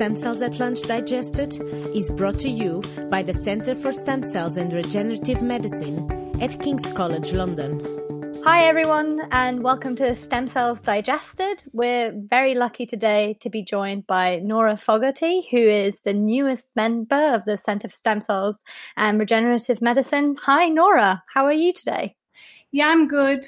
[0.00, 1.60] Stem Cells at Lunch Digested
[1.94, 6.90] is brought to you by the Centre for Stem Cells and Regenerative Medicine at King's
[6.90, 7.82] College London.
[8.42, 11.64] Hi, everyone, and welcome to Stem Cells Digested.
[11.74, 17.34] We're very lucky today to be joined by Norah Fogarty, who is the newest member
[17.34, 18.64] of the Centre for Stem Cells
[18.96, 20.34] and Regenerative Medicine.
[20.44, 21.22] Hi, Norah.
[21.34, 22.16] How are you today?
[22.72, 23.44] Yeah, I'm good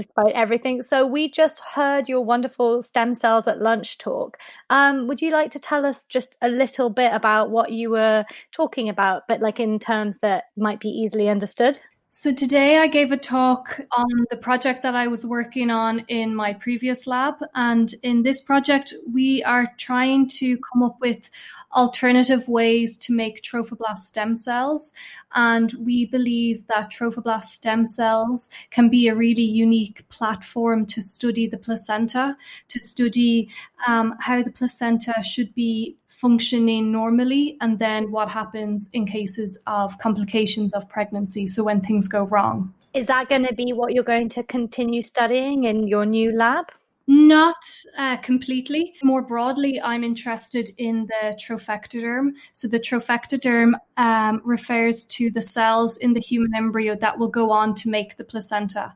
[0.00, 0.82] despite everything.
[0.82, 4.38] So we just heard your wonderful stem cells at lunch talk.
[4.70, 8.24] Um, would you like to tell us just a little bit about what you were
[8.52, 11.78] talking about, but like in terms that might be easily understood?
[12.12, 16.34] So today I gave a talk on the project that I was working on in
[16.34, 17.34] my previous lab.
[17.54, 21.30] And in this project, we are trying to come up with
[21.72, 24.92] alternative ways to make trophoblast stem cells.
[25.34, 31.46] And we believe that trophoblast stem cells can be a really unique platform to study
[31.46, 32.36] the placenta,
[32.68, 33.48] to study
[33.86, 39.96] um, how the placenta should be functioning normally, and then what happens in cases of
[39.98, 41.46] complications of pregnancy.
[41.46, 42.74] So when things go wrong.
[42.92, 46.72] Is that going to be what you're going to continue studying in your new lab?
[47.12, 47.64] Not
[47.98, 48.94] uh, completely.
[49.02, 52.34] More broadly, I'm interested in the trophectoderm.
[52.52, 57.50] So, the trophectoderm um, refers to the cells in the human embryo that will go
[57.50, 58.94] on to make the placenta.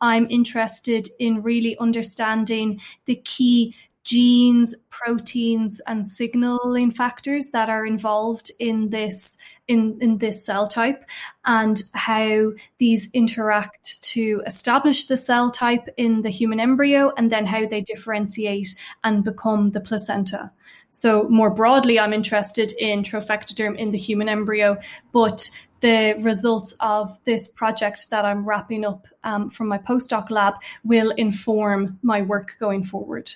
[0.00, 8.50] I'm interested in really understanding the key genes, proteins, and signaling factors that are involved
[8.58, 9.38] in this
[9.70, 11.04] in, in this cell type
[11.44, 17.46] and how these interact to establish the cell type in the human embryo and then
[17.46, 20.50] how they differentiate and become the placenta.
[20.88, 24.76] So more broadly, I'm interested in trophectoderm in the human embryo,
[25.12, 25.48] but
[25.80, 31.12] the results of this project that I'm wrapping up um, from my postdoc lab will
[31.12, 33.32] inform my work going forward.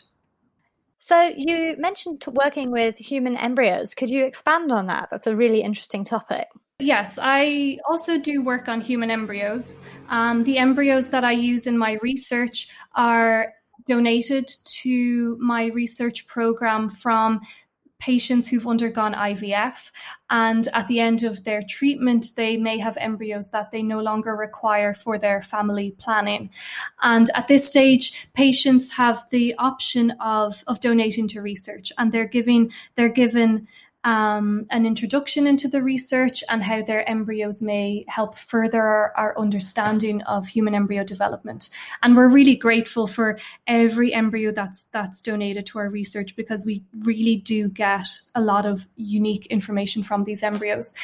[1.04, 3.94] So you mentioned working with human embryos.
[3.94, 5.08] Could you expand on that?
[5.10, 6.48] That's a really interesting topic.
[6.78, 9.82] Yes, I also do work on human embryos.
[10.08, 13.52] Um, the embryos that I use in my research are
[13.86, 14.48] donated
[14.82, 17.42] to my research program from
[18.04, 19.90] patients who've undergone IVF.
[20.28, 24.36] And at the end of their treatment, they may have embryos that they no longer
[24.36, 26.50] require for their family planning.
[27.02, 32.28] And at this stage, patients have the option of, of donating to research and they're
[32.28, 33.66] giving, they're given
[34.04, 38.82] um, an introduction into the research and how their embryos may help further
[39.16, 41.70] our, understanding of human embryo development.
[42.02, 46.84] And we're really grateful for every embryo that's that's donated to our research because we
[47.00, 50.94] really do get a lot of unique information from these embryos.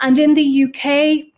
[0.00, 1.32] And in the UK,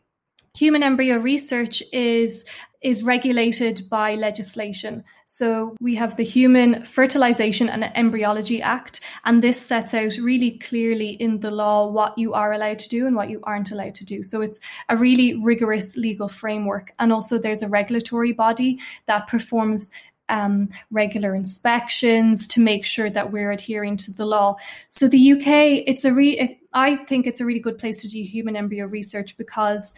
[0.55, 2.45] human embryo research is
[2.81, 5.03] is regulated by legislation.
[5.25, 11.11] So we have the Human Fertilization and Embryology Act, and this sets out really clearly
[11.11, 14.05] in the law what you are allowed to do and what you aren't allowed to
[14.05, 14.22] do.
[14.22, 16.93] So it's a really rigorous legal framework.
[16.99, 19.91] And also there's a regulatory body that performs
[20.28, 24.56] um, regular inspections to make sure that we're adhering to the law.
[24.89, 28.22] So the UK, it's a re- I think it's a really good place to do
[28.22, 29.95] human embryo research because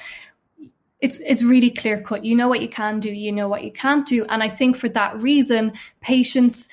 [1.00, 2.24] it's it's really clear cut.
[2.24, 4.76] You know what you can do, you know what you can't do, and I think
[4.76, 6.68] for that reason, patients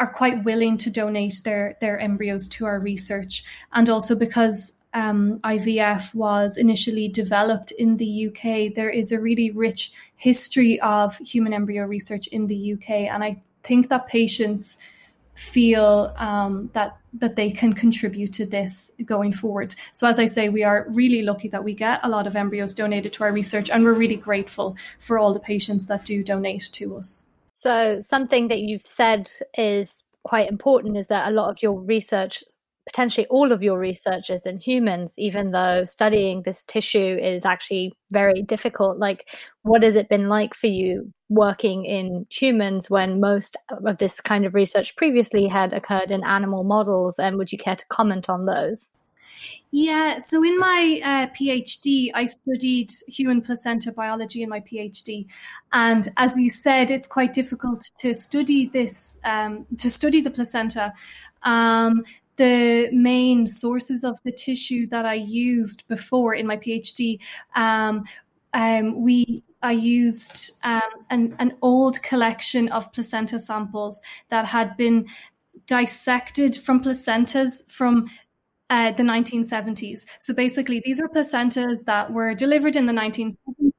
[0.00, 5.40] are quite willing to donate their their embryos to our research, and also because um,
[5.40, 11.52] IVF was initially developed in the UK, there is a really rich history of human
[11.52, 14.78] embryo research in the UK, and I think that patients
[15.34, 19.74] feel um, that that they can contribute to this going forward.
[19.92, 22.74] So as I say, we are really lucky that we get a lot of embryos
[22.74, 26.68] donated to our research, and we're really grateful for all the patients that do donate
[26.72, 27.26] to us.
[27.54, 32.42] So something that you've said is quite important is that a lot of your research
[32.86, 37.94] potentially all of your research is in humans, even though studying this tissue is actually
[38.12, 38.98] very difficult.
[38.98, 39.28] Like,
[39.62, 44.44] what has it been like for you working in humans when most of this kind
[44.44, 47.18] of research previously had occurred in animal models?
[47.18, 48.90] And would you care to comment on those?
[49.70, 55.26] Yeah, so in my uh, PhD, I studied human placenta biology in my PhD,
[55.72, 60.92] and as you said, it's quite difficult to study this um, to study the placenta.
[61.42, 62.04] Um,
[62.36, 67.20] the main sources of the tissue that I used before in my PhD,
[67.54, 68.04] um,
[68.54, 75.06] um, we I used um, an, an old collection of placenta samples that had been
[75.66, 78.10] dissected from placentas from
[78.68, 80.06] uh, the 1970s.
[80.18, 83.73] So basically, these were placentas that were delivered in the 1970s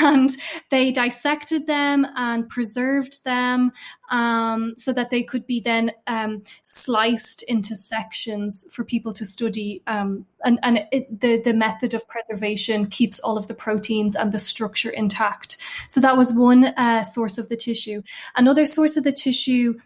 [0.00, 0.30] and
[0.70, 3.72] they dissected them and preserved them
[4.10, 9.82] um, so that they could be then um, sliced into sections for people to study.
[9.86, 14.32] Um, and and it, the the method of preservation keeps all of the proteins and
[14.32, 15.56] the structure intact.
[15.88, 18.02] So that was one uh, source of the tissue.
[18.36, 19.78] Another source of the tissue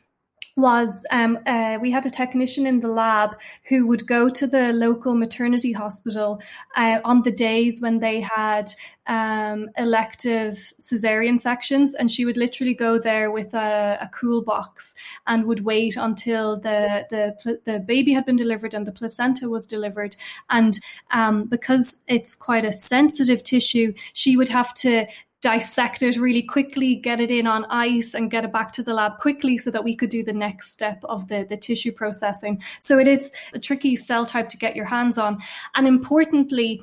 [0.57, 4.73] was um, uh, we had a technician in the lab who would go to the
[4.73, 6.41] local maternity hospital
[6.77, 8.71] uh, on the days when they had
[9.07, 14.95] um, elective cesarean sections, and she would literally go there with a, a, cool box
[15.27, 19.67] and would wait until the, the the baby had been delivered and the placenta was
[19.67, 20.15] delivered.
[20.51, 20.79] And
[21.11, 25.07] um, because it's quite a sensitive tissue, she would have to
[25.43, 28.95] dissect it really quickly, get it in on ice, and get it back to the
[28.95, 32.63] lab quickly so that we could do the next step of the, the tissue processing.
[32.81, 35.43] So it is a tricky cell type to get your hands on.
[35.75, 36.83] And importantly,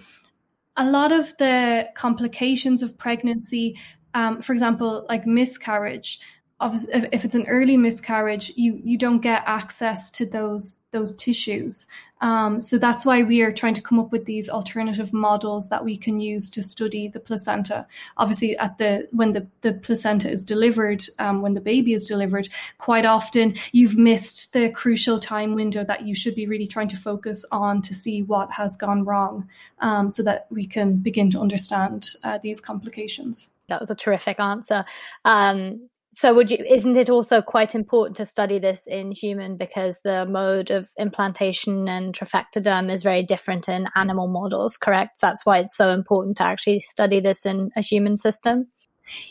[0.76, 3.80] a lot of the complications of pregnancy,
[4.14, 6.20] um, for example, like miscarriage,
[6.62, 11.88] if it's an early miscarriage, you you don't get access to those those tissues.
[12.22, 15.86] Um, so that's why we are trying to come up with these alternative models that
[15.86, 17.88] we can use to study the placenta.
[18.18, 22.50] Obviously, at the when the, the placenta is delivered, um, when the baby is delivered,
[22.78, 26.98] quite often you've missed the crucial time window that you should be really trying to
[26.98, 29.48] focus on to see what has gone wrong,
[29.80, 33.52] um, so that we can begin to understand uh, these complications.
[33.70, 34.84] That was a terrific answer.
[35.24, 40.00] Um, so would you isn't it also quite important to study this in human because
[40.04, 45.20] the mode of implantation and trophectoderm is very different in animal models correct?
[45.22, 48.68] That's why it's so important to actually study this in a human system?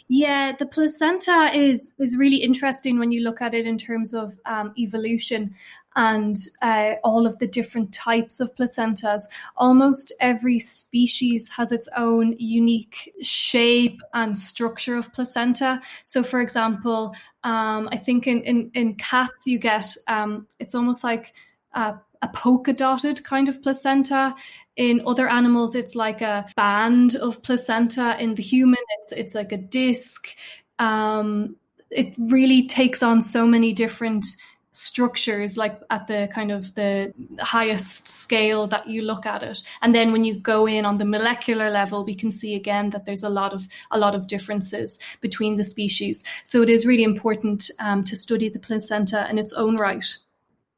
[0.09, 4.39] Yeah, the placenta is is really interesting when you look at it in terms of
[4.47, 5.55] um, evolution
[5.97, 9.23] and uh, all of the different types of placentas.
[9.57, 15.81] Almost every species has its own unique shape and structure of placenta.
[16.05, 17.15] So, for example,
[17.45, 21.33] um, I think in, in, in cats, you get um, it's almost like
[21.73, 24.35] a, a polka dotted kind of placenta.
[24.77, 28.17] In other animals, it's like a band of placenta.
[28.23, 30.29] In the human, it's it's like a disc.
[30.79, 31.57] Um,
[31.91, 34.27] it really takes on so many different
[34.73, 39.63] structures like at the kind of the highest scale that you look at it.
[39.83, 43.05] And then when you go in on the molecular level we can see again that
[43.05, 46.25] there's a lot of a lot of differences between the species.
[46.45, 50.07] So it is really important um, to study the placenta in its own right.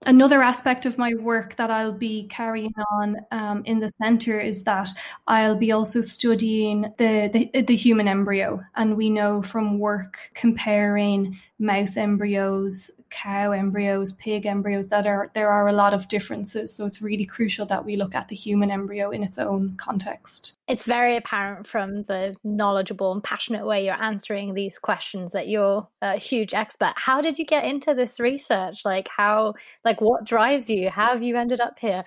[0.06, 4.64] Another aspect of my work that I'll be carrying on um, in the centre is
[4.64, 4.88] that
[5.26, 11.38] I'll be also studying the, the, the human embryo, and we know from work comparing
[11.60, 16.74] mouse embryos, cow embryos, pig embryos that are there are a lot of differences.
[16.74, 20.54] So it's really crucial that we look at the human embryo in its own context.
[20.66, 25.86] It's very apparent from the knowledgeable and passionate way you're answering these questions that you're
[26.00, 26.94] a huge expert.
[26.96, 28.84] How did you get into this research?
[28.84, 29.54] Like how
[29.84, 30.88] like what drives you?
[30.90, 32.04] How have you ended up here?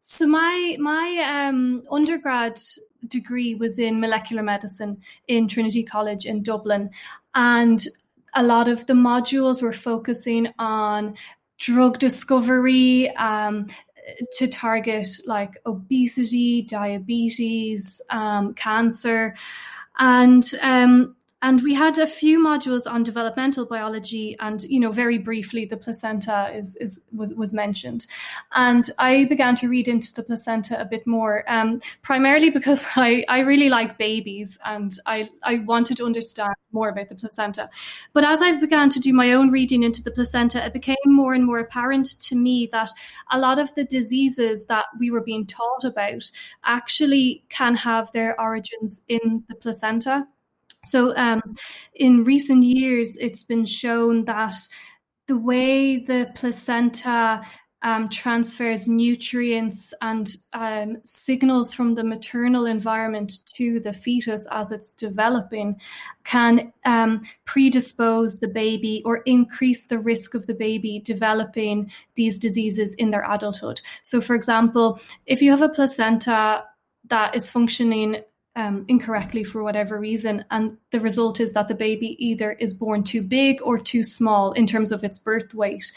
[0.00, 2.58] So my my um, undergrad
[3.06, 6.90] degree was in molecular medicine in Trinity College in Dublin,
[7.34, 7.86] and
[8.34, 11.16] a lot of the modules were focusing on
[11.58, 13.66] drug discovery um,
[14.36, 19.34] to target like obesity, diabetes, um, cancer.
[19.98, 25.18] And um, and we had a few modules on developmental biology and you know very
[25.18, 28.06] briefly the placenta is, is was, was mentioned.
[28.52, 33.24] And i began to read into the placenta a bit more um, primarily because I,
[33.28, 37.70] I really like babies and I, I wanted to understand more about the placenta.
[38.12, 41.34] But as i began to do my own reading into the placenta it became more
[41.34, 42.90] and more apparent to me that
[43.30, 46.30] a lot of the diseases that we were being taught about
[46.64, 50.26] actually can have their origins in the placenta
[50.84, 51.42] so, um,
[51.94, 54.56] in recent years, it's been shown that
[55.28, 57.42] the way the placenta
[57.82, 64.92] um, transfers nutrients and um, signals from the maternal environment to the fetus as it's
[64.92, 65.80] developing
[66.24, 72.94] can um, predispose the baby or increase the risk of the baby developing these diseases
[72.96, 73.80] in their adulthood.
[74.02, 76.64] So, for example, if you have a placenta
[77.08, 78.22] that is functioning
[78.56, 80.44] um, incorrectly for whatever reason.
[80.50, 84.52] And the result is that the baby either is born too big or too small
[84.52, 85.92] in terms of its birth weight.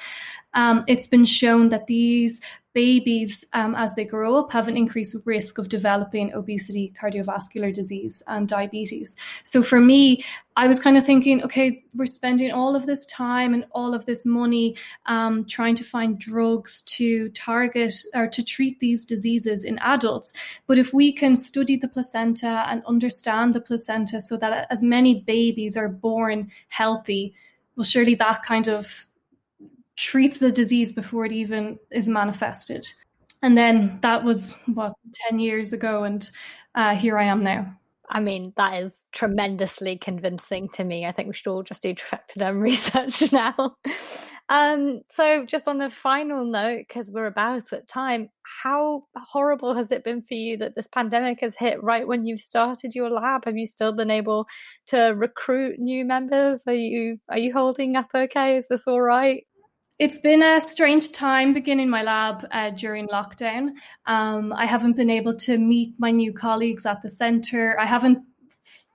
[0.54, 2.42] Um, it's been shown that these
[2.74, 8.24] babies, um, as they grow up, have an increased risk of developing obesity, cardiovascular disease,
[8.28, 9.16] and diabetes.
[9.44, 10.24] So for me,
[10.56, 14.06] I was kind of thinking, okay, we're spending all of this time and all of
[14.06, 14.76] this money
[15.08, 20.34] um, trying to find drugs to target or to treat these diseases in adults.
[20.68, 25.22] But if we can study the placenta and understand the placenta so that as many
[25.22, 27.34] babies are born healthy,
[27.76, 29.06] well, surely that kind of
[29.96, 32.88] treats the disease before it even is manifested.
[33.42, 34.94] And then that was what
[35.30, 36.30] 10 years ago, and
[36.76, 37.78] uh, here I am now.
[38.10, 41.06] I mean, that is tremendously convincing to me.
[41.06, 43.76] I think we should all just do trifecta research now.
[44.50, 49.92] um, so, just on the final note, because we're about at time, how horrible has
[49.92, 53.46] it been for you that this pandemic has hit right when you've started your lab?
[53.46, 54.48] Have you still been able
[54.88, 56.64] to recruit new members?
[56.68, 58.58] Are you are you holding up okay?
[58.58, 59.46] Is this all right?
[60.00, 63.74] It's been a strange time beginning my lab uh, during lockdown.
[64.08, 67.80] Um, I haven't been able to meet my new colleagues at the centre.
[67.80, 68.24] I haven't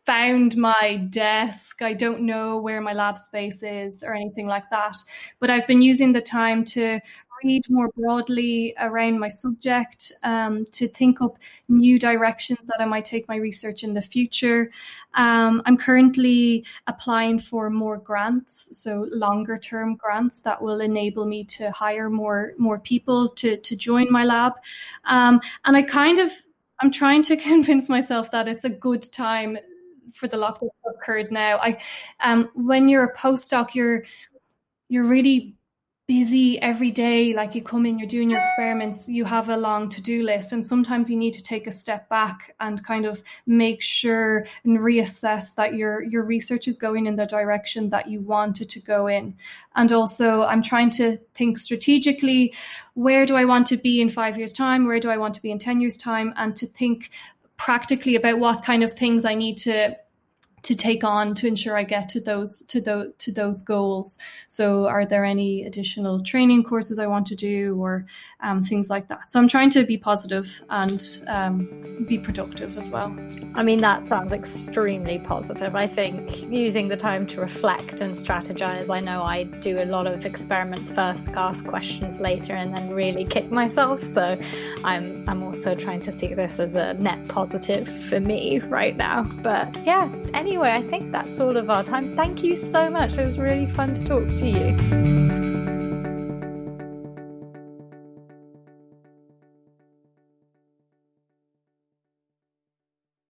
[0.05, 1.83] found my desk.
[1.83, 4.97] I don't know where my lab space is or anything like that.
[5.39, 6.99] But I've been using the time to
[7.43, 13.05] read more broadly around my subject, um, to think up new directions that I might
[13.05, 14.71] take my research in the future.
[15.15, 21.45] Um, I'm currently applying for more grants, so longer term grants that will enable me
[21.45, 24.55] to hire more more people to to join my lab.
[25.05, 26.31] Um, and I kind of
[26.81, 29.59] I'm trying to convince myself that it's a good time
[30.13, 31.59] for the lockdown occurred now.
[31.59, 31.79] I
[32.21, 34.05] um, when you're a postdoc, you're
[34.89, 35.58] you're really
[36.09, 39.91] busy every day like you come in you're doing your experiments you have a long
[39.91, 43.83] to-do list and sometimes you need to take a step back and kind of make
[43.83, 48.63] sure and reassess that your your research is going in the direction that you want
[48.63, 49.37] it to go in.
[49.77, 52.55] And also i'm trying to think strategically
[52.95, 54.87] where do i want to be in 5 years time?
[54.87, 56.33] Where do i want to be in 10 years time?
[56.37, 57.11] And to think
[57.59, 59.95] practically about what kind of things i need to
[60.63, 64.19] to take on to ensure I get to those to those to those goals.
[64.47, 68.07] So, are there any additional training courses I want to do, or
[68.41, 69.31] um, things like that?
[69.31, 73.17] So, I'm trying to be positive and um, be productive as well.
[73.55, 75.75] I mean, that sounds extremely positive.
[75.75, 78.91] I think using the time to reflect and strategize.
[78.91, 83.25] I know I do a lot of experiments first, ask questions later, and then really
[83.25, 84.03] kick myself.
[84.03, 84.39] So,
[84.85, 89.23] I'm I'm also trying to see this as a net positive for me right now.
[89.43, 90.09] But yeah,
[90.49, 92.17] anyway, I think that's all of our time.
[92.17, 93.13] Thank you so much.
[93.13, 95.58] It was really fun to talk to you.